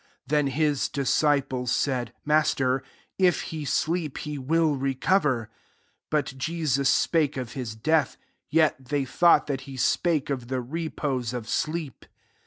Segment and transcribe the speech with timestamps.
[0.27, 2.81] 12 Then his disciples said, «* Master,
[3.19, 5.51] if he sleep, he will recover."
[6.09, 8.17] 13 But Jesus spake of his death:
[8.49, 12.07] yet they thought that he spake of the repose of sleep.